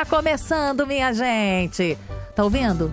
Está 0.00 0.16
começando, 0.16 0.86
minha 0.86 1.12
gente. 1.12 1.98
Tá 2.34 2.42
ouvindo? 2.42 2.90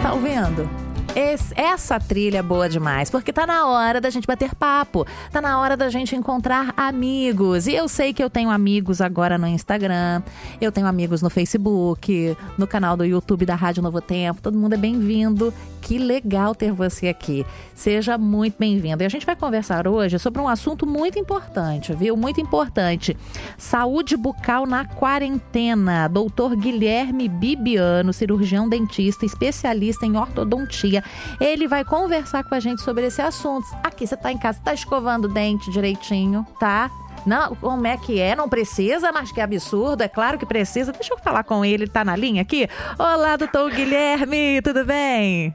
Tá 0.00 0.12
ouvindo? 0.12 0.70
Esse, 1.16 1.52
essa 1.60 1.98
trilha 1.98 2.38
é 2.38 2.42
boa 2.42 2.68
demais, 2.68 3.10
porque 3.10 3.32
tá 3.32 3.44
na 3.44 3.66
hora 3.66 4.00
da 4.00 4.08
gente 4.08 4.24
bater 4.24 4.54
papo, 4.54 5.04
tá 5.32 5.40
na 5.40 5.58
hora 5.58 5.76
da 5.76 5.90
gente 5.90 6.14
encontrar 6.14 6.72
amigos. 6.76 7.66
E 7.66 7.74
eu 7.74 7.88
sei 7.88 8.14
que 8.14 8.22
eu 8.22 8.30
tenho 8.30 8.50
amigos 8.50 9.00
agora 9.00 9.36
no 9.36 9.48
Instagram, 9.48 10.22
eu 10.60 10.70
tenho 10.70 10.86
amigos 10.86 11.20
no 11.22 11.28
Facebook, 11.28 12.36
no 12.56 12.68
canal 12.68 12.96
do 12.96 13.04
YouTube 13.04 13.44
da 13.44 13.56
Rádio 13.56 13.82
Novo 13.82 14.00
Tempo. 14.00 14.40
Todo 14.40 14.56
mundo 14.56 14.74
é 14.74 14.78
bem-vindo. 14.78 15.52
Que 15.82 15.98
legal 15.98 16.54
ter 16.54 16.72
você 16.72 17.08
aqui. 17.08 17.44
Seja 17.74 18.16
muito 18.16 18.56
bem-vindo. 18.56 19.02
E 19.02 19.06
a 19.06 19.08
gente 19.08 19.26
vai 19.26 19.34
conversar 19.34 19.88
hoje 19.88 20.16
sobre 20.16 20.40
um 20.40 20.46
assunto 20.46 20.86
muito 20.86 21.18
importante, 21.18 21.92
viu? 21.92 22.16
Muito 22.16 22.40
importante. 22.40 23.16
Saúde 23.58 24.16
bucal 24.16 24.64
na 24.64 24.84
quarentena. 24.84 26.08
Doutor 26.08 26.54
Guilherme 26.54 27.28
Bibiano, 27.28 28.12
cirurgião 28.12 28.68
dentista, 28.68 29.26
especialista 29.26 30.06
em 30.06 30.16
ortodontia. 30.16 31.02
Ele 31.40 31.66
vai 31.66 31.84
conversar 31.84 32.44
com 32.44 32.54
a 32.54 32.60
gente 32.60 32.80
sobre 32.80 33.06
esse 33.06 33.20
assunto. 33.20 33.66
Aqui, 33.82 34.06
você 34.06 34.16
tá 34.16 34.30
em 34.30 34.38
casa, 34.38 34.60
tá 34.64 34.72
escovando 34.72 35.24
o 35.24 35.28
dente 35.28 35.68
direitinho, 35.68 36.46
tá? 36.60 36.88
Não, 37.24 37.54
como 37.56 37.86
é 37.86 37.96
que 37.96 38.20
é? 38.20 38.34
Não 38.34 38.48
precisa, 38.48 39.12
mas 39.12 39.30
que 39.30 39.40
absurdo. 39.40 40.02
É 40.02 40.08
claro 40.08 40.38
que 40.38 40.46
precisa. 40.46 40.92
Deixa 40.92 41.14
eu 41.14 41.18
falar 41.18 41.44
com 41.44 41.64
ele, 41.64 41.84
ele 41.84 41.90
tá 41.90 42.04
na 42.04 42.16
linha 42.16 42.42
aqui. 42.42 42.68
Olá, 42.98 43.36
doutor 43.36 43.70
Guilherme, 43.70 44.60
tudo 44.62 44.84
bem? 44.84 45.54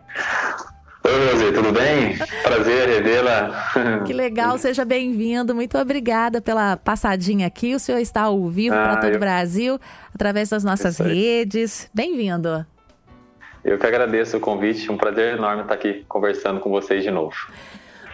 Oi, 1.03 1.31
Rosê, 1.31 1.51
tudo 1.53 1.71
bem? 1.71 2.17
Prazer 2.43 2.89
revê-la. 2.89 3.71
Que 4.05 4.13
legal, 4.13 4.57
seja 4.57 4.83
bem-vindo. 4.83 5.55
Muito 5.55 5.77
obrigada 5.77 6.41
pela 6.41 6.75
passadinha 6.77 7.47
aqui. 7.47 7.75
O 7.75 7.79
senhor 7.79 7.99
está 7.99 8.23
ao 8.23 8.47
vivo 8.49 8.75
ah, 8.75 8.83
para 8.83 8.97
todo 8.97 9.11
eu... 9.11 9.17
o 9.17 9.19
Brasil, 9.19 9.79
através 10.13 10.49
das 10.49 10.63
nossas 10.63 10.97
redes. 10.97 11.89
Bem-vindo. 11.93 12.65
Eu 13.63 13.77
que 13.77 13.85
agradeço 13.85 14.37
o 14.37 14.39
convite, 14.39 14.91
um 14.91 14.97
prazer 14.97 15.35
enorme 15.35 15.63
estar 15.63 15.73
aqui 15.73 16.05
conversando 16.07 16.59
com 16.59 16.69
vocês 16.69 17.03
de 17.03 17.11
novo. 17.11 17.35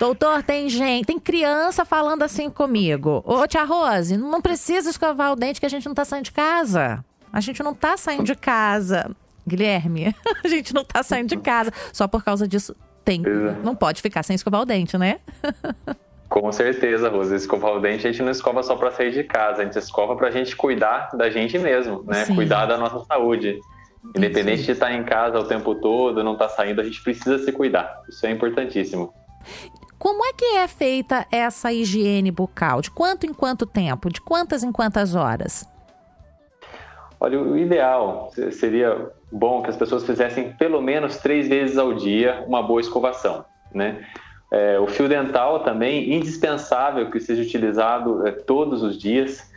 Doutor, 0.04 0.44
tem 0.44 0.68
gente, 0.68 1.06
tem 1.06 1.18
criança 1.18 1.86
falando 1.86 2.24
assim 2.24 2.50
comigo. 2.50 3.24
Ô, 3.26 3.48
tia 3.48 3.64
Rose, 3.64 4.18
não 4.18 4.42
precisa 4.42 4.90
escovar 4.90 5.32
o 5.32 5.36
dente 5.38 5.62
que 5.62 5.66
a 5.66 5.70
gente 5.70 5.88
não 5.88 5.96
tá 5.96 6.04
saindo 6.04 6.26
de 6.26 6.34
casa. 6.34 7.06
A 7.32 7.40
gente 7.40 7.64
não 7.64 7.74
tá 7.74 7.96
saindo 7.96 8.26
de 8.26 8.36
casa. 8.36 9.10
Guilherme, 9.48 10.14
a 10.44 10.48
gente 10.50 10.74
não 10.74 10.84
tá 10.84 11.04
saindo 11.04 11.30
de 11.30 11.38
casa. 11.38 11.72
Só 11.94 12.06
por 12.06 12.22
causa 12.22 12.46
disso, 12.46 12.76
tem. 13.06 13.22
Não 13.64 13.78
pode 13.78 14.02
ficar 14.02 14.24
sem 14.24 14.36
escovar 14.36 14.64
o 14.64 14.66
dente, 14.66 14.98
né? 14.98 15.22
Com 16.28 16.52
certeza, 16.52 17.08
Rose. 17.08 17.34
Escovar 17.34 17.72
o 17.72 17.80
dente 17.80 18.06
a 18.06 18.12
gente 18.12 18.24
não 18.24 18.32
escova 18.34 18.62
só 18.62 18.76
para 18.76 18.92
sair 18.92 19.14
de 19.14 19.24
casa, 19.24 19.62
a 19.62 19.64
gente 19.64 19.80
escova 19.80 20.18
para 20.18 20.28
a 20.28 20.32
gente 20.32 20.54
cuidar 20.54 21.12
da 21.14 21.30
gente 21.30 21.58
mesmo, 21.58 22.04
né? 22.06 22.26
Sim. 22.26 22.36
Cuidar 22.36 22.66
da 22.66 22.78
nossa 22.78 23.06
saúde. 23.06 23.58
Independente 24.14 24.60
Sim. 24.60 24.66
de 24.66 24.72
estar 24.74 24.92
em 24.92 25.06
casa 25.06 25.40
o 25.40 25.46
tempo 25.46 25.74
todo, 25.76 26.22
não 26.26 26.34
estar 26.34 26.50
tá 26.50 26.56
saindo, 26.56 26.82
a 26.82 26.84
gente 26.84 27.02
precisa 27.02 27.40
se 27.40 27.54
cuidar. 27.54 28.02
Isso 28.10 28.26
é 28.26 28.32
importantíssimo. 28.32 29.14
Como 30.04 30.26
é 30.26 30.34
que 30.34 30.44
é 30.58 30.68
feita 30.68 31.26
essa 31.32 31.72
higiene 31.72 32.30
bucal? 32.30 32.82
De 32.82 32.92
quanto 32.92 33.26
em 33.26 33.34
quanto 33.34 33.66
tempo? 33.66 34.10
De 34.10 34.20
quantas 34.20 34.62
em 34.62 34.70
quantas 34.70 35.16
horas? 35.16 35.66
Olha, 37.18 37.40
o 37.40 37.58
ideal 37.58 38.30
seria 38.52 39.12
bom 39.32 39.64
que 39.64 39.70
as 39.70 39.78
pessoas 39.78 40.06
fizessem 40.06 40.52
pelo 40.60 40.82
menos 40.82 41.16
três 41.20 41.48
vezes 41.48 41.78
ao 41.78 41.94
dia 41.94 42.44
uma 42.46 42.62
boa 42.62 42.82
escovação, 42.82 43.46
né? 43.74 44.06
É, 44.52 44.78
o 44.78 44.88
fio 44.88 45.08
dental 45.08 45.62
também 45.62 46.14
indispensável 46.14 47.10
que 47.10 47.22
seja 47.22 47.42
utilizado 47.42 48.28
é, 48.28 48.32
todos 48.34 48.84
os 48.84 48.98
dias. 49.00 49.50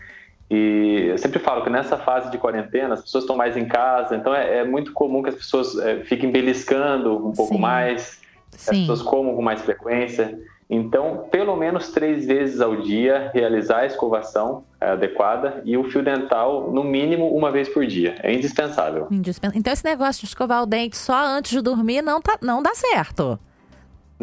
E 0.49 1.07
eu 1.09 1.19
sempre 1.19 1.41
falo 1.41 1.65
que 1.65 1.71
nessa 1.71 1.97
fase 1.97 2.31
de 2.31 2.39
quarentena 2.39 2.95
as 2.95 3.03
pessoas 3.03 3.25
estão 3.25 3.35
mais 3.35 3.57
em 3.57 3.67
casa, 3.67 4.15
então 4.15 4.33
é, 4.33 4.59
é 4.59 4.65
muito 4.65 4.93
comum 4.93 5.25
que 5.25 5.31
as 5.31 5.35
pessoas 5.35 5.77
é, 5.77 6.05
fiquem 6.05 6.31
beliscando 6.31 7.17
um 7.17 7.33
pouco 7.33 7.55
Sim. 7.55 7.61
mais, 7.61 8.25
Sim. 8.57 8.71
as 8.71 8.79
pessoas 8.81 9.03
comam 9.03 9.35
com 9.35 9.43
mais 9.43 9.61
frequência. 9.62 10.39
Então, 10.69 11.28
pelo 11.31 11.55
menos 11.55 11.91
três 11.91 12.27
vezes 12.27 12.61
ao 12.61 12.77
dia, 12.77 13.31
realizar 13.33 13.78
a 13.78 13.87
escovação 13.87 14.65
é, 14.81 14.91
adequada 14.91 15.62
e 15.65 15.77
o 15.77 15.84
fio 15.84 16.03
dental, 16.03 16.72
no 16.72 16.83
mínimo, 16.83 17.28
uma 17.28 17.53
vez 17.53 17.69
por 17.69 17.87
dia. 17.87 18.17
É 18.21 18.34
indispensável. 18.34 19.06
Então, 19.55 19.72
esse 19.72 19.84
negócio 19.84 20.22
de 20.22 20.27
escovar 20.27 20.62
o 20.62 20.67
dente 20.67 20.97
só 20.97 21.25
antes 21.25 21.53
de 21.53 21.61
dormir 21.61 22.03
não, 22.03 22.21
tá, 22.21 22.37
não 22.43 22.61
dá 22.61 22.75
certo. 22.75 23.39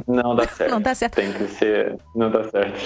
Não 0.05 0.35
dá 0.35 0.45
certo. 0.49 0.71
não 0.71 0.81
dá 0.81 0.93
certo. 0.93 1.15
Tem 1.15 1.31
que 1.31 1.47
ser. 1.47 1.97
Não 2.13 2.29
dá 2.29 2.43
certo. 2.43 2.77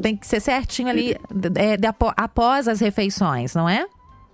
Tem 0.00 0.16
que 0.16 0.26
ser 0.26 0.40
certinho 0.40 0.88
ali 0.88 1.12
é, 1.12 1.76
após 2.16 2.66
as 2.66 2.80
refeições, 2.80 3.54
não 3.54 3.68
é? 3.68 3.86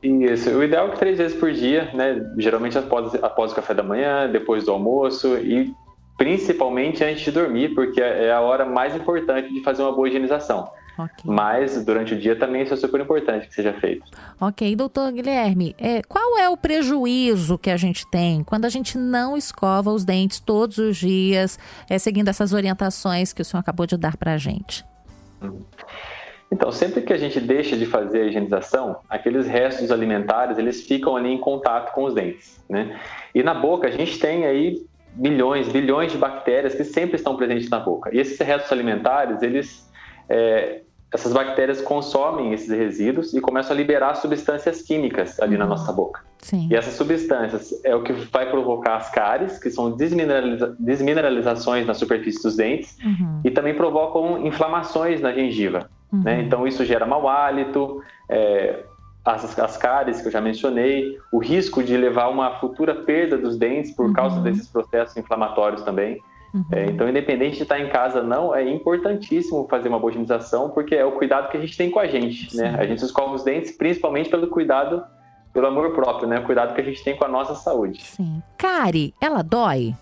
Isso, 0.03 0.51
o 0.51 0.63
ideal 0.63 0.89
é 0.89 0.91
que 0.91 0.99
três 0.99 1.19
vezes 1.19 1.37
por 1.37 1.51
dia, 1.53 1.91
né? 1.95 2.33
Geralmente 2.39 2.79
após, 2.79 3.15
após 3.17 3.53
o 3.53 3.55
café 3.55 3.75
da 3.75 3.83
manhã, 3.83 4.29
depois 4.31 4.65
do 4.65 4.73
almoço 4.73 5.37
e 5.39 5.75
principalmente 6.17 7.05
antes 7.05 7.23
de 7.23 7.31
dormir, 7.31 7.75
porque 7.75 8.01
é 8.01 8.33
a 8.33 8.41
hora 8.41 8.65
mais 8.65 8.95
importante 8.95 9.53
de 9.53 9.63
fazer 9.63 9.83
uma 9.83 9.93
boa 9.93 10.09
higienização. 10.09 10.71
Okay. 10.99 11.31
Mas 11.31 11.85
durante 11.85 12.15
o 12.15 12.19
dia 12.19 12.35
também 12.37 12.63
isso 12.63 12.73
é 12.73 12.77
super 12.77 13.01
importante 13.01 13.47
que 13.47 13.55
seja 13.55 13.75
feito. 13.75 14.03
Ok, 14.41 14.75
doutor 14.75 15.13
Guilherme, 15.13 15.75
é, 15.79 16.01
qual 16.03 16.39
é 16.39 16.49
o 16.49 16.57
prejuízo 16.57 17.59
que 17.59 17.71
a 17.71 17.77
gente 17.77 18.09
tem 18.11 18.43
quando 18.43 18.65
a 18.65 18.71
gente 18.71 18.97
não 18.97 19.37
escova 19.37 19.91
os 19.91 20.07
dentes 20.07 20.41
todos 20.41 20.79
os 20.79 20.97
dias, 20.97 21.59
é, 21.89 21.99
seguindo 21.99 22.29
essas 22.29 22.55
orientações 22.55 23.35
que 23.35 23.43
o 23.43 23.45
senhor 23.45 23.61
acabou 23.61 23.87
de 23.87 23.97
dar 23.99 24.17
para 24.17 24.33
a 24.33 24.39
gente? 24.39 24.87
Uhum. 25.43 25.63
Então, 26.51 26.71
sempre 26.71 27.03
que 27.03 27.13
a 27.13 27.19
gente 27.19 27.41
deixa 27.41 27.77
de 27.77 27.87
fazer 27.87 28.23
a 28.23 28.25
higienização, 28.27 28.99
aqueles 29.09 29.47
restos 29.47 29.91
alimentares, 29.91 30.59
eles 30.59 30.83
ficam 30.83 31.17
ali 31.17 31.31
em 31.31 31.39
contato 31.39 31.93
com 31.93 32.05
os 32.05 32.15
dentes, 32.15 32.65
né? 32.69 32.99
E 33.35 33.43
na 33.43 33.53
boca 33.53 33.89
a 33.89 33.91
gente 33.91 34.19
tem 34.19 34.47
aí 34.47 34.87
milhões, 35.17 35.69
bilhões 35.69 36.13
de 36.13 36.19
bactérias 36.19 36.75
que 36.75 36.85
sempre 36.85 37.17
estão 37.17 37.37
presentes 37.37 37.69
na 37.69 37.81
boca. 37.81 38.15
E 38.15 38.21
esses 38.21 38.39
restos 38.39 38.71
alimentares, 38.71 39.43
eles, 39.43 39.91
é, 40.29 40.83
essas 41.13 41.33
bactérias 41.33 41.81
consomem 41.81 42.53
esses 42.53 42.69
resíduos 42.69 43.35
e 43.35 43.41
começam 43.41 43.73
a 43.73 43.77
liberar 43.77 44.15
substâncias 44.15 44.83
químicas 44.83 45.41
ali 45.41 45.55
uhum. 45.55 45.61
na 45.61 45.67
nossa 45.67 45.93
boca. 45.93 46.21
Sim. 46.39 46.69
E 46.71 46.77
essas 46.77 46.95
substâncias 46.95 47.73
é 47.83 47.95
o 47.95 48.03
que 48.03 48.13
vai 48.13 48.49
provocar 48.49 48.97
as 48.97 49.11
cáries, 49.11 49.59
que 49.59 49.71
são 49.71 49.91
desmineraliza 49.97 50.77
desmineralizações 50.79 51.87
na 51.87 51.95
superfície 51.95 52.41
dos 52.43 52.55
dentes, 52.55 52.97
uhum. 53.05 53.41
e 53.45 53.51
também 53.51 53.75
provocam 53.75 54.47
inflamações 54.47 55.21
na 55.21 55.33
gengiva. 55.33 55.91
Uhum. 56.13 56.23
Né? 56.23 56.43
Então 56.43 56.67
isso 56.67 56.85
gera 56.85 57.07
mau 57.07 57.29
hálito, 57.29 58.03
é, 58.29 58.85
as, 59.25 59.59
as 59.59 59.77
cáries 59.77 60.21
que 60.21 60.29
eu 60.29 60.33
já 60.33 60.41
mencionei, 60.41 61.19
o 61.33 61.39
risco 61.39 61.83
de 61.83 61.97
levar 61.97 62.29
uma 62.29 62.59
futura 62.59 62.95
perda 62.95 63.37
dos 63.37 63.57
dentes 63.57 63.91
por 63.91 64.07
uhum. 64.07 64.13
causa 64.13 64.41
desses 64.41 64.69
processos 64.69 65.17
inflamatórios 65.17 65.83
também. 65.83 66.21
Uhum. 66.55 66.65
É, 66.73 66.87
então, 66.87 67.09
independente 67.09 67.57
de 67.57 67.65
estar 67.65 67.79
em 67.79 67.89
casa 67.89 68.23
não, 68.23 68.55
é 68.55 68.63
importantíssimo 68.69 69.67
fazer 69.69 69.89
uma 69.89 69.99
boa 69.99 70.11
higienização, 70.11 70.71
porque 70.71 70.95
é 70.95 71.05
o 71.05 71.13
cuidado 71.13 71.51
que 71.51 71.57
a 71.57 71.61
gente 71.61 71.77
tem 71.77 71.91
com 71.91 71.99
a 71.99 72.07
gente, 72.07 72.57
né? 72.57 72.77
A 72.79 72.87
gente 72.87 73.05
escova 73.05 73.35
os 73.35 73.43
dentes 73.43 73.77
principalmente 73.77 74.31
pelo 74.31 74.47
cuidado, 74.47 75.05
pelo 75.53 75.67
amor 75.67 75.93
próprio, 75.93 76.29
né? 76.29 76.39
O 76.39 76.45
cuidado 76.45 76.75
que 76.75 76.81
a 76.81 76.85
gente 76.85 77.03
tem 77.03 77.17
com 77.17 77.25
a 77.25 77.29
nossa 77.29 77.55
saúde. 77.55 78.03
Sim. 78.03 78.43
Cárie, 78.57 79.13
ela 79.21 79.43
dói? 79.43 79.95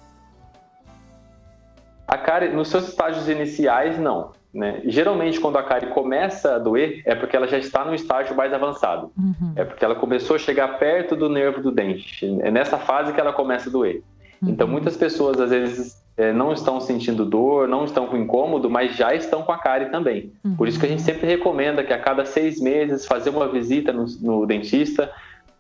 A 2.07 2.19
cárie, 2.19 2.51
nos 2.51 2.69
seus 2.69 2.89
estágios 2.89 3.29
iniciais, 3.29 3.99
não. 3.99 4.33
Né? 4.55 4.83
Geralmente, 4.85 5.41
quando 5.41 5.59
a 5.59 5.63
cárie 5.65 5.89
começa 5.89 6.55
a 6.55 6.59
doer, 6.59 7.03
é 7.05 7.15
porque 7.15 7.37
ela 7.37 7.49
já 7.49 7.59
está 7.59 7.85
no 7.85 7.95
estágio 7.95 8.37
mais 8.37 8.53
avançado. 8.53 9.11
Uhum. 9.19 9.53
É 9.57 9.65
porque 9.65 9.85
ela 9.85 9.97
começou 9.97 10.37
a 10.37 10.39
chegar 10.39 10.79
perto 10.79 11.17
do 11.17 11.29
nervo 11.29 11.61
do 11.61 11.73
dente. 11.73 12.25
É 12.41 12.51
nessa 12.51 12.79
fase 12.79 13.13
que 13.13 13.21
ela 13.21 13.33
começa 13.33 13.69
a 13.69 13.73
doer. 13.73 14.03
Uhum. 14.41 14.51
Então, 14.51 14.69
muitas 14.69 14.97
pessoas, 14.97 15.41
às 15.41 15.51
vezes, 15.51 16.01
é, 16.17 16.33
não 16.33 16.53
estão 16.53 16.81
sentindo 16.81 17.25
dor, 17.25 17.67
não 17.67 17.85
estão 17.85 18.07
com 18.07 18.17
incômodo, 18.17 18.71
mas 18.71 18.95
já 18.95 19.13
estão 19.13 19.43
com 19.43 19.51
a 19.51 19.59
cárie 19.59 19.91
também. 19.91 20.33
Uhum. 20.45 20.55
Por 20.55 20.69
isso 20.69 20.79
que 20.79 20.87
a 20.87 20.89
gente 20.89 21.03
sempre 21.03 21.27
recomenda 21.27 21.83
que 21.83 21.93
a 21.93 21.99
cada 21.99 22.25
seis 22.25 22.61
meses 22.61 23.07
fazer 23.07 23.31
uma 23.31 23.49
visita 23.49 23.93
no, 23.93 24.07
no 24.21 24.47
dentista 24.47 25.11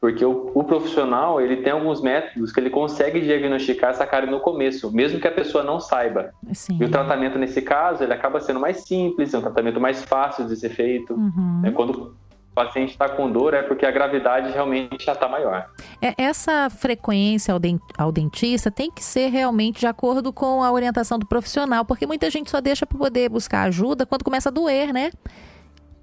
porque 0.04 0.22
o, 0.22 0.50
o, 0.54 0.62
profissional 0.62 1.40
ele 1.40 1.62
tem 1.62 1.72
alguns 1.72 2.02
métodos 2.02 2.52
que 2.52 2.60
ele 2.60 2.68
consegue 2.68 3.22
diagnosticar 3.22 3.88
essa 3.88 4.06
cárie 4.06 4.30
no 4.30 4.38
começo, 4.38 4.94
mesmo 4.94 5.18
que 5.18 5.26
a 5.26 5.32
pessoa 5.32 5.64
não 5.64 5.80
saiba. 5.80 6.30
Sim. 6.52 6.76
E 6.78 6.84
o 6.84 6.90
tratamento 6.90 7.38
nesse 7.38 7.62
caso 7.62 8.04
ele 8.04 8.12
acaba 8.12 8.38
sendo 8.38 8.60
mais 8.60 8.84
simples, 8.84 9.32
é 9.32 9.38
um 9.38 9.40
tratamento 9.40 9.80
mais 9.80 10.04
fácil 10.04 10.46
de 10.46 10.56
ser 10.56 10.68
feito. 10.68 11.14
Uhum. 11.14 11.62
É, 11.64 11.70
quando 11.70 11.90
o 11.90 12.14
paciente 12.54 12.90
está 12.90 13.08
com 13.08 13.32
dor 13.32 13.54
é 13.54 13.62
porque 13.62 13.86
a 13.86 13.90
gravidade 13.90 14.52
realmente 14.52 15.06
já 15.06 15.14
está 15.14 15.26
maior. 15.26 15.70
É, 16.02 16.12
essa 16.22 16.68
frequência 16.68 17.54
ao, 17.54 17.60
ao 17.96 18.12
dentista 18.12 18.70
tem 18.70 18.90
que 18.90 19.02
ser 19.02 19.28
realmente 19.28 19.80
de 19.80 19.86
acordo 19.86 20.34
com 20.34 20.62
a 20.62 20.70
orientação 20.70 21.18
do 21.18 21.24
profissional, 21.24 21.82
porque 21.82 22.06
muita 22.06 22.28
gente 22.28 22.50
só 22.50 22.60
deixa 22.60 22.84
para 22.84 22.98
poder 22.98 23.30
buscar 23.30 23.62
ajuda 23.62 24.04
quando 24.04 24.22
começa 24.22 24.50
a 24.50 24.52
doer, 24.52 24.92
né? 24.92 25.10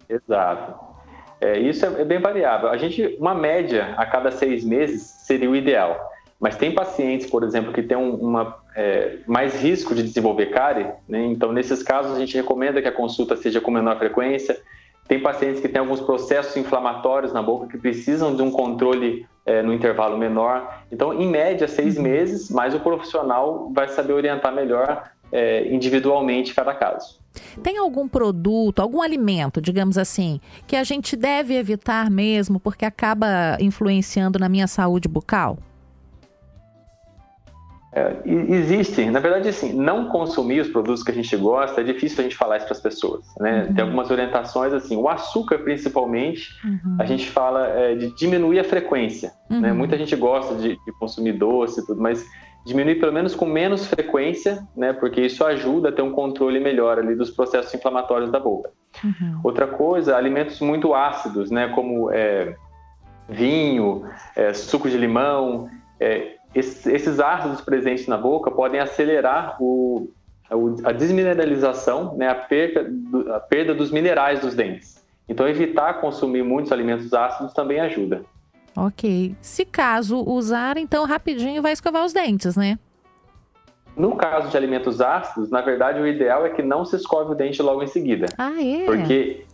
Exato. 0.10 0.91
É, 1.42 1.58
isso 1.60 1.84
é, 1.84 2.02
é, 2.02 2.06
bem 2.06 2.20
variável. 2.20 2.70
A 2.70 2.78
gente, 2.78 3.18
uma 3.20 3.34
média 3.34 3.96
a 3.98 4.06
cada 4.06 4.30
seis 4.30 4.64
meses 4.64 5.02
seria 5.02 5.50
o 5.50 5.56
ideal. 5.56 6.00
Mas 6.40 6.56
tem 6.56 6.72
pacientes, 6.72 7.28
por 7.28 7.44
exemplo, 7.44 7.74
que 7.74 7.82
têm 7.82 7.98
um, 7.98 8.14
uma, 8.16 8.56
é, 8.76 9.18
mais 9.26 9.60
risco 9.60 9.96
de 9.96 10.04
desenvolver 10.04 10.48
cárie, 10.48 10.88
né? 11.08 11.24
então 11.26 11.52
nesses 11.52 11.84
casos 11.84 12.16
a 12.16 12.20
gente 12.20 12.36
recomenda 12.36 12.82
que 12.82 12.88
a 12.88 12.92
consulta 12.92 13.36
seja 13.36 13.62
com 13.62 13.70
menor 13.70 13.98
frequência. 13.98 14.60
tem 15.08 15.20
pacientes 15.20 15.62
que 15.62 15.68
têm 15.68 15.80
alguns 15.80 16.02
processos 16.02 16.56
inflamatórios 16.58 17.34
na 17.34 17.44
boca 17.44 17.68
que 17.68 17.78
precisam 17.78 18.36
de 18.36 18.42
um 18.42 18.50
controle 18.50 19.28
é, 19.46 19.62
no 19.62 19.74
intervalo 19.74 20.18
menor. 20.18 20.82
Então, 20.92 21.14
em 21.14 21.28
média, 21.28 21.68
seis 21.68 21.98
uhum. 21.98 22.04
meses, 22.04 22.50
mas 22.50 22.74
o 22.74 22.80
profissional 22.80 23.72
vai 23.74 23.88
saber 23.90 24.14
orientar 24.14 24.54
melhor 24.54 25.12
é, 25.32 25.68
individualmente 25.68 26.54
cada 26.54 26.74
caso. 26.74 27.21
Tem 27.64 27.78
algum 27.78 28.08
produto, 28.08 28.82
algum 28.82 29.02
alimento, 29.02 29.62
digamos 29.62 29.98
assim, 29.98 30.40
que 30.68 30.76
a 30.76 30.84
gente 30.84 31.16
deve 31.16 31.56
evitar 31.56 32.10
mesmo 32.10 32.60
porque 32.60 32.86
acaba 32.86 33.58
influenciando 33.60 34.38
na 34.38 34.50
minha 34.50 34.68
saúde 34.68 35.08
bucal? 35.08 35.58
É, 37.94 38.22
existe, 38.26 39.04
na 39.10 39.20
verdade, 39.20 39.50
assim, 39.50 39.74
não 39.74 40.08
consumir 40.08 40.62
os 40.62 40.70
produtos 40.70 41.04
que 41.04 41.12
a 41.12 41.14
gente 41.14 41.36
gosta 41.36 41.82
é 41.82 41.84
difícil 41.84 42.22
a 42.22 42.24
gente 42.24 42.38
falar 42.38 42.56
isso 42.56 42.66
para 42.66 42.76
as 42.76 42.80
pessoas, 42.80 43.26
né? 43.38 43.66
Uhum. 43.68 43.74
Tem 43.74 43.84
algumas 43.84 44.10
orientações, 44.10 44.72
assim, 44.72 44.96
o 44.96 45.10
açúcar 45.10 45.58
principalmente, 45.60 46.48
uhum. 46.64 46.96
a 46.98 47.06
gente 47.06 47.30
fala 47.30 47.68
é, 47.68 47.96
de 47.96 48.16
diminuir 48.16 48.60
a 48.60 48.64
frequência, 48.64 49.34
né? 49.50 49.58
uhum. 49.58 49.62
né? 49.62 49.74
Muita 49.74 49.98
gente 49.98 50.16
gosta 50.16 50.56
de, 50.56 50.70
de, 50.70 50.92
consumir 51.00 51.34
doce 51.34 51.82
e 51.82 51.86
tudo, 51.86 52.02
mas 52.02 52.26
diminuir 52.66 52.96
pelo 53.00 53.12
menos 53.12 53.36
com 53.36 53.46
menos 53.46 53.88
frequência, 53.88 54.66
né? 54.76 54.94
Porque 54.94 55.22
isso 55.22 55.44
ajuda 55.44 55.90
a 55.90 55.92
ter 55.92 56.02
um 56.02 56.12
controle 56.12 56.60
melhor 56.60 57.00
ali 57.00 57.16
dos 57.16 57.30
processos 57.30 57.74
inflamatórios 57.74 58.32
da 58.32 58.40
boca. 58.40 58.72
Uhum. 59.04 59.40
Outra 59.44 59.68
coisa, 59.68 60.16
alimentos 60.16 60.60
muito 60.60 60.94
ácidos, 60.94 61.50
né? 61.50 61.70
Como 61.70 62.12
é, 62.12 62.56
vinho, 63.30 64.04
é, 64.36 64.54
suco 64.54 64.90
de 64.90 64.98
limão, 64.98 65.70
é, 66.00 66.36
esses 66.54 67.20
ácidos 67.20 67.62
presentes 67.62 68.08
na 68.08 68.18
boca 68.18 68.52
podem 68.52 68.80
acelerar 68.80 69.56
o, 69.62 70.10
a 70.84 70.92
desmineralização, 70.92 72.16
né, 72.18 72.28
a, 72.28 72.36
perda, 72.36 72.92
a 73.36 73.40
perda 73.40 73.74
dos 73.74 73.90
minerais 73.90 74.42
dos 74.42 74.54
dentes. 74.54 75.02
Então, 75.30 75.48
evitar 75.48 76.02
consumir 76.02 76.44
muitos 76.44 76.74
alimentos 76.74 77.14
ácidos 77.14 77.54
também 77.54 77.80
ajuda. 77.80 78.26
Ok. 78.76 79.36
Se 79.42 79.66
caso 79.66 80.22
usar, 80.22 80.78
então 80.78 81.06
rapidinho 81.06 81.62
vai 81.62 81.74
escovar 81.74 82.06
os 82.06 82.14
dentes, 82.14 82.56
né? 82.56 82.80
No 83.96 84.16
caso 84.16 84.50
de 84.50 84.56
alimentos 84.56 85.02
ácidos, 85.02 85.50
na 85.50 85.62
verdade, 85.62 86.00
o 86.00 86.08
ideal 86.08 86.46
é 86.46 86.50
que 86.50 86.62
não 86.62 86.86
se 86.86 86.96
escove 86.96 87.34
o 87.34 87.36
dente 87.36 87.62
logo 87.62 87.84
em 87.84 87.88
seguida. 87.88 88.28
Ah, 88.38 88.62
é? 88.62 88.86
Porque 88.86 89.46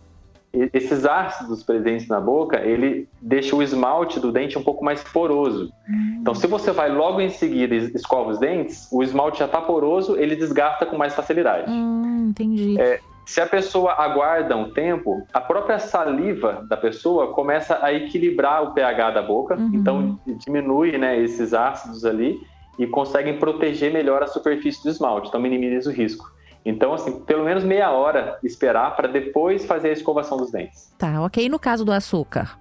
esses 0.72 1.04
ácidos 1.04 1.62
presentes 1.62 2.08
na 2.08 2.20
boca, 2.20 2.60
ele 2.60 3.08
deixa 3.20 3.54
o 3.54 3.62
esmalte 3.62 4.18
do 4.18 4.32
dente 4.32 4.58
um 4.58 4.62
pouco 4.62 4.84
mais 4.84 5.02
poroso. 5.02 5.70
Hum. 5.88 6.18
Então, 6.20 6.34
se 6.34 6.46
você 6.46 6.72
vai 6.72 6.90
logo 6.90 7.20
em 7.20 7.28
seguida 7.28 7.74
e 7.74 7.78
escova 7.94 8.30
os 8.30 8.38
dentes, 8.38 8.88
o 8.90 9.02
esmalte 9.02 9.40
já 9.40 9.44
está 9.44 9.60
poroso, 9.60 10.16
ele 10.16 10.36
desgasta 10.36 10.86
com 10.86 10.96
mais 10.96 11.14
facilidade. 11.14 11.70
Hum, 11.70 12.28
entendi. 12.30 12.80
É, 12.80 13.00
se 13.28 13.42
a 13.42 13.46
pessoa 13.46 13.92
aguarda 13.92 14.56
um 14.56 14.70
tempo, 14.70 15.22
a 15.34 15.38
própria 15.38 15.78
saliva 15.78 16.64
da 16.66 16.78
pessoa 16.78 17.34
começa 17.34 17.78
a 17.84 17.92
equilibrar 17.92 18.62
o 18.62 18.72
pH 18.72 19.10
da 19.10 19.20
boca, 19.20 19.54
uhum. 19.54 19.70
então 19.74 20.18
diminui 20.26 20.96
né, 20.96 21.20
esses 21.22 21.52
ácidos 21.52 22.06
ali 22.06 22.40
e 22.78 22.86
conseguem 22.86 23.38
proteger 23.38 23.92
melhor 23.92 24.22
a 24.22 24.26
superfície 24.26 24.82
do 24.82 24.88
esmalte, 24.88 25.28
então 25.28 25.38
minimiza 25.38 25.90
o 25.90 25.92
risco. 25.92 26.32
Então, 26.64 26.94
assim, 26.94 27.20
pelo 27.20 27.44
menos 27.44 27.64
meia 27.64 27.90
hora 27.90 28.38
esperar 28.42 28.96
para 28.96 29.06
depois 29.06 29.66
fazer 29.66 29.90
a 29.90 29.92
escovação 29.92 30.38
dos 30.38 30.50
dentes. 30.50 30.90
Tá, 30.96 31.20
ok. 31.20 31.44
E 31.44 31.50
no 31.50 31.58
caso 31.58 31.84
do 31.84 31.92
açúcar? 31.92 32.58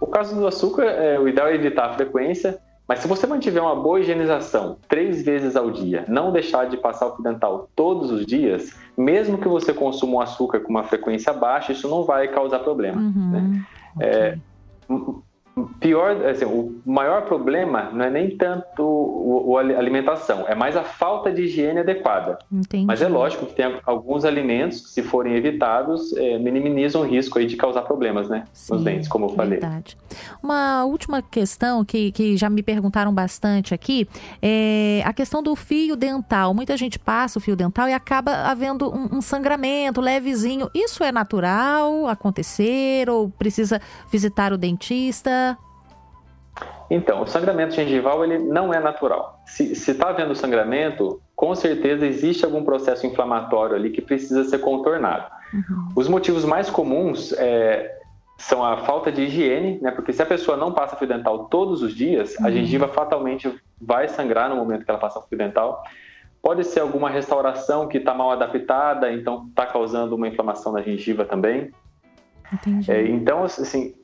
O 0.00 0.06
caso 0.06 0.34
do 0.34 0.46
açúcar, 0.46 0.84
é, 0.84 1.20
o 1.20 1.28
ideal 1.28 1.48
é 1.48 1.54
evitar 1.54 1.90
a 1.90 1.92
frequência, 1.92 2.58
mas 2.86 2.98
se 2.98 3.08
você 3.08 3.26
mantiver 3.26 3.62
uma 3.62 3.74
boa 3.74 4.00
higienização 4.00 4.76
três 4.88 5.22
vezes 5.22 5.56
ao 5.56 5.70
dia, 5.70 6.04
não 6.06 6.32
deixar 6.32 6.68
de 6.68 6.76
passar 6.76 7.06
o 7.06 7.16
fio 7.16 7.24
dental 7.24 7.68
todos 7.74 8.10
os 8.10 8.26
dias, 8.26 8.74
mesmo 8.96 9.38
que 9.38 9.48
você 9.48 9.72
consuma 9.72 10.16
o 10.16 10.20
açúcar 10.20 10.60
com 10.60 10.70
uma 10.70 10.84
frequência 10.84 11.32
baixa, 11.32 11.72
isso 11.72 11.88
não 11.88 12.04
vai 12.04 12.28
causar 12.28 12.58
problema. 12.58 13.00
Uhum, 13.00 13.30
né? 13.30 13.64
okay. 13.96 14.08
é, 14.08 14.38
pior, 15.78 16.26
assim, 16.26 16.44
o 16.44 16.80
maior 16.84 17.22
problema 17.22 17.90
não 17.92 18.04
é 18.04 18.10
nem 18.10 18.36
tanto 18.36 18.82
o, 18.82 19.56
a 19.56 19.60
alimentação, 19.60 20.44
é 20.48 20.54
mais 20.54 20.76
a 20.76 20.82
falta 20.82 21.32
de 21.32 21.42
higiene 21.42 21.80
adequada. 21.80 22.38
Entendi. 22.50 22.84
Mas 22.84 23.00
é 23.00 23.08
lógico 23.08 23.46
que 23.46 23.54
tem 23.54 23.78
alguns 23.86 24.24
alimentos 24.24 24.80
que, 24.80 24.90
se 24.90 25.02
forem 25.02 25.34
evitados, 25.34 26.12
é, 26.16 26.38
minimizam 26.38 27.02
o 27.02 27.04
risco 27.04 27.38
aí 27.38 27.46
de 27.46 27.56
causar 27.56 27.82
problemas, 27.82 28.28
né, 28.28 28.44
Sim, 28.52 28.74
nos 28.74 28.84
dentes, 28.84 29.08
como 29.08 29.26
eu 29.26 29.28
falei. 29.30 29.60
Verdade. 29.60 29.96
Uma 30.42 30.84
última 30.84 31.22
questão 31.22 31.84
que, 31.84 32.10
que 32.10 32.36
já 32.36 32.50
me 32.50 32.62
perguntaram 32.62 33.12
bastante 33.12 33.72
aqui 33.72 34.08
é 34.42 35.02
a 35.04 35.12
questão 35.12 35.42
do 35.42 35.54
fio 35.54 35.94
dental. 35.94 36.52
Muita 36.52 36.76
gente 36.76 36.98
passa 36.98 37.38
o 37.38 37.42
fio 37.42 37.54
dental 37.54 37.88
e 37.88 37.92
acaba 37.92 38.32
havendo 38.46 38.92
um, 38.92 39.18
um 39.18 39.22
sangramento 39.22 40.00
levezinho. 40.00 40.68
Isso 40.74 41.04
é 41.04 41.12
natural 41.12 42.08
acontecer 42.08 43.08
ou 43.08 43.30
precisa 43.30 43.80
visitar 44.10 44.52
o 44.52 44.58
dentista? 44.58 45.43
Então, 46.90 47.22
o 47.22 47.26
sangramento 47.26 47.74
gengival 47.74 48.24
ele 48.24 48.38
não 48.38 48.72
é 48.72 48.80
natural. 48.80 49.40
Se 49.46 49.72
está 49.72 50.10
havendo 50.10 50.34
sangramento, 50.34 51.20
com 51.34 51.54
certeza 51.54 52.06
existe 52.06 52.44
algum 52.44 52.64
processo 52.64 53.06
inflamatório 53.06 53.74
ali 53.74 53.90
que 53.90 54.02
precisa 54.02 54.44
ser 54.44 54.58
contornado. 54.58 55.30
Uhum. 55.52 55.88
Os 55.96 56.08
motivos 56.08 56.44
mais 56.44 56.68
comuns 56.68 57.32
é, 57.32 57.98
são 58.38 58.64
a 58.64 58.78
falta 58.78 59.10
de 59.10 59.22
higiene, 59.22 59.78
né? 59.80 59.90
Porque 59.90 60.12
se 60.12 60.22
a 60.22 60.26
pessoa 60.26 60.56
não 60.56 60.72
passa 60.72 60.96
fio 60.96 61.08
dental 61.08 61.46
todos 61.46 61.82
os 61.82 61.94
dias, 61.94 62.36
uhum. 62.36 62.46
a 62.46 62.50
gengiva 62.50 62.88
fatalmente 62.88 63.52
vai 63.80 64.08
sangrar 64.08 64.48
no 64.50 64.56
momento 64.56 64.84
que 64.84 64.90
ela 64.90 65.00
passa 65.00 65.20
fio 65.22 65.38
dental. 65.38 65.82
Pode 66.42 66.64
ser 66.64 66.80
alguma 66.80 67.08
restauração 67.08 67.88
que 67.88 67.96
está 67.96 68.12
mal 68.12 68.30
adaptada, 68.30 69.10
então 69.10 69.46
está 69.48 69.64
causando 69.64 70.14
uma 70.14 70.28
inflamação 70.28 70.72
na 70.72 70.82
gengiva 70.82 71.24
também. 71.24 71.70
É, 72.86 73.02
então, 73.06 73.44
assim, 73.44 73.94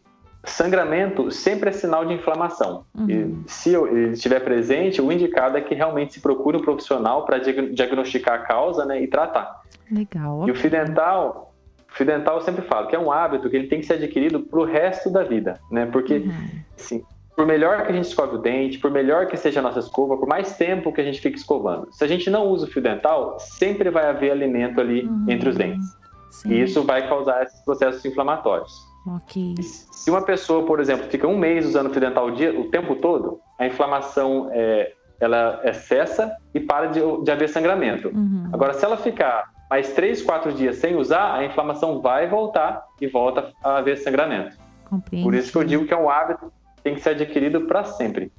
Sangramento 0.44 1.30
sempre 1.30 1.68
é 1.68 1.72
sinal 1.72 2.06
de 2.06 2.14
inflamação. 2.14 2.84
Uhum. 2.94 3.42
E 3.46 3.50
se 3.50 3.74
ele 3.74 4.12
estiver 4.12 4.40
presente, 4.40 5.00
o 5.00 5.12
indicado 5.12 5.58
é 5.58 5.60
que 5.60 5.74
realmente 5.74 6.14
se 6.14 6.20
procure 6.20 6.56
um 6.56 6.62
profissional 6.62 7.24
para 7.24 7.38
diagnosticar 7.38 8.40
a 8.40 8.42
causa 8.42 8.84
né, 8.86 9.02
e 9.02 9.06
tratar. 9.06 9.60
Legal. 9.90 10.48
E 10.48 10.50
o 10.50 10.54
fio 10.54 10.70
dental, 10.70 11.54
o 11.90 11.94
fio 11.94 12.06
dental 12.06 12.36
eu 12.36 12.42
sempre 12.42 12.62
falo 12.62 12.86
que 12.86 12.96
é 12.96 12.98
um 12.98 13.12
hábito 13.12 13.50
que 13.50 13.56
ele 13.56 13.66
tem 13.66 13.80
que 13.80 13.86
ser 13.86 13.94
adquirido 13.94 14.40
para 14.40 14.60
o 14.60 14.64
resto 14.64 15.10
da 15.10 15.22
vida, 15.22 15.60
né? 15.70 15.84
Porque, 15.86 16.18
uhum. 16.18 16.32
assim, 16.78 17.04
por 17.36 17.46
melhor 17.46 17.84
que 17.84 17.92
a 17.92 17.94
gente 17.94 18.06
escove 18.06 18.36
o 18.36 18.38
dente, 18.38 18.78
por 18.78 18.90
melhor 18.90 19.26
que 19.26 19.36
seja 19.36 19.60
a 19.60 19.62
nossa 19.62 19.80
escova, 19.80 20.16
por 20.16 20.28
mais 20.28 20.56
tempo 20.56 20.92
que 20.92 21.00
a 21.00 21.04
gente 21.04 21.20
fique 21.20 21.36
escovando, 21.36 21.88
se 21.92 22.02
a 22.02 22.06
gente 22.06 22.30
não 22.30 22.46
usa 22.46 22.66
o 22.66 22.68
fio 22.68 22.80
dental, 22.80 23.38
sempre 23.38 23.90
vai 23.90 24.06
haver 24.06 24.30
alimento 24.30 24.80
ali 24.80 25.04
uhum. 25.04 25.26
entre 25.28 25.50
os 25.50 25.56
dentes. 25.56 26.00
Sim. 26.30 26.52
E 26.52 26.62
isso 26.62 26.82
vai 26.82 27.06
causar 27.08 27.42
esses 27.42 27.60
processos 27.64 28.04
inflamatórios. 28.04 28.89
Ok. 29.06 29.54
Se 29.60 30.10
uma 30.10 30.22
pessoa, 30.22 30.66
por 30.66 30.80
exemplo, 30.80 31.08
fica 31.08 31.26
um 31.26 31.38
mês 31.38 31.66
usando 31.66 31.90
fio 31.90 32.00
dental 32.00 32.26
o, 32.26 32.30
dia, 32.32 32.58
o 32.58 32.64
tempo 32.70 32.96
todo, 32.96 33.40
a 33.58 33.66
inflamação 33.66 34.48
é, 34.52 34.92
ela 35.18 35.60
é 35.62 35.72
cessa 35.72 36.36
e 36.54 36.60
para 36.60 36.86
de, 36.86 37.00
de 37.22 37.30
haver 37.30 37.48
sangramento. 37.48 38.08
Uhum. 38.08 38.48
Agora, 38.52 38.74
se 38.74 38.84
ela 38.84 38.96
ficar 38.96 39.50
mais 39.68 39.92
três, 39.92 40.20
quatro 40.22 40.52
dias 40.52 40.76
sem 40.76 40.96
usar, 40.96 41.34
a 41.34 41.44
inflamação 41.44 42.00
vai 42.00 42.26
voltar 42.28 42.84
e 43.00 43.06
volta 43.06 43.52
a 43.62 43.78
haver 43.78 43.96
sangramento. 43.98 44.56
Compreendi. 44.84 45.24
Por 45.24 45.34
isso 45.34 45.52
que 45.52 45.58
eu 45.58 45.64
digo 45.64 45.86
que 45.86 45.94
é 45.94 45.96
um 45.96 46.10
hábito 46.10 46.52
que 46.76 46.82
tem 46.82 46.94
que 46.94 47.00
ser 47.00 47.10
adquirido 47.10 47.62
para 47.62 47.84
sempre. 47.84 48.32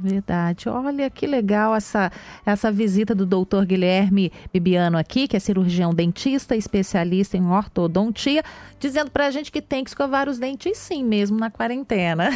Verdade. 0.00 0.68
Olha 0.68 1.10
que 1.10 1.26
legal 1.26 1.74
essa, 1.74 2.12
essa 2.46 2.70
visita 2.70 3.14
do 3.14 3.26
doutor 3.26 3.66
Guilherme 3.66 4.30
Bibiano 4.52 4.96
aqui, 4.96 5.26
que 5.26 5.36
é 5.36 5.40
cirurgião 5.40 5.92
dentista, 5.92 6.54
especialista 6.54 7.36
em 7.36 7.44
ortodontia, 7.50 8.44
dizendo 8.78 9.10
pra 9.10 9.30
gente 9.32 9.50
que 9.50 9.60
tem 9.60 9.82
que 9.82 9.90
escovar 9.90 10.28
os 10.28 10.38
dentes 10.38 10.78
sim, 10.78 11.02
mesmo 11.02 11.36
na 11.36 11.50
quarentena. 11.50 12.30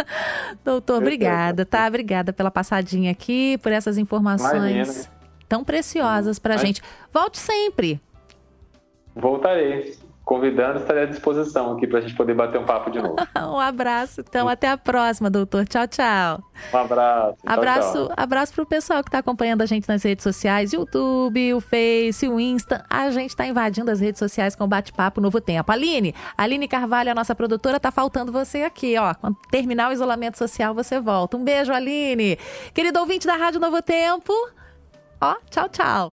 doutor, 0.64 1.02
obrigada, 1.02 1.66
tá? 1.66 1.86
Obrigada 1.86 2.32
pela 2.32 2.50
passadinha 2.50 3.10
aqui, 3.10 3.58
por 3.58 3.72
essas 3.72 3.98
informações 3.98 4.88
Imagina. 4.88 5.06
tão 5.46 5.62
preciosas 5.62 6.38
pra 6.38 6.54
Mas... 6.54 6.62
gente. 6.62 6.82
Volte 7.12 7.38
sempre. 7.38 8.00
Voltarei 9.14 9.94
convidando, 10.24 10.78
estarei 10.78 11.04
à 11.04 11.06
disposição 11.06 11.72
aqui 11.72 11.86
para 11.86 11.98
a 11.98 12.02
gente 12.02 12.14
poder 12.14 12.34
bater 12.34 12.58
um 12.58 12.64
papo 12.64 12.90
de 12.90 13.00
novo. 13.00 13.16
um 13.36 13.58
abraço, 13.58 14.20
então 14.20 14.48
até 14.48 14.68
a 14.68 14.78
próxima, 14.78 15.28
doutor. 15.28 15.66
Tchau, 15.66 15.86
tchau. 15.86 16.42
Um 16.72 16.76
abraço. 16.76 17.36
Abraço, 17.44 17.92
tchau, 17.92 18.06
tchau. 18.06 18.14
abraço 18.16 18.54
para 18.54 18.62
o 18.62 18.66
pessoal 18.66 19.02
que 19.02 19.08
está 19.08 19.18
acompanhando 19.18 19.62
a 19.62 19.66
gente 19.66 19.88
nas 19.88 20.02
redes 20.02 20.22
sociais, 20.22 20.72
YouTube, 20.72 21.54
o 21.54 21.60
Face, 21.60 22.28
o 22.28 22.38
Insta. 22.38 22.84
A 22.88 23.10
gente 23.10 23.30
está 23.30 23.46
invadindo 23.46 23.90
as 23.90 24.00
redes 24.00 24.18
sociais 24.18 24.54
com 24.54 24.66
bate-papo 24.66 25.20
Novo 25.20 25.40
Tempo. 25.40 25.70
Aline, 25.70 26.14
Aline 26.36 26.68
Carvalho, 26.68 27.10
a 27.10 27.14
nossa 27.14 27.34
produtora, 27.34 27.80
tá 27.80 27.90
faltando 27.90 28.32
você 28.32 28.62
aqui, 28.62 28.96
ó. 28.98 29.14
Quando 29.14 29.36
terminar 29.50 29.90
o 29.90 29.92
isolamento 29.92 30.38
social, 30.38 30.74
você 30.74 31.00
volta. 31.00 31.36
Um 31.36 31.44
beijo, 31.44 31.72
Aline. 31.72 32.38
Querido 32.72 33.00
ouvinte 33.00 33.26
da 33.26 33.36
Rádio 33.36 33.60
Novo 33.60 33.82
Tempo, 33.82 34.32
ó, 35.20 35.36
tchau, 35.50 35.68
tchau. 35.68 36.10